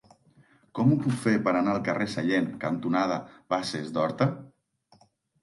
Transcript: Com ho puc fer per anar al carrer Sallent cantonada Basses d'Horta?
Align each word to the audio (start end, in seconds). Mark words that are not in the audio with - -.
Com 0.77 0.93
ho 0.93 0.95
puc 1.03 1.19
fer 1.25 1.33
per 1.47 1.53
anar 1.59 1.75
al 1.75 1.83
carrer 1.89 2.07
Sallent 2.15 2.49
cantonada 2.65 3.19
Basses 3.55 3.95
d'Horta? 3.99 4.31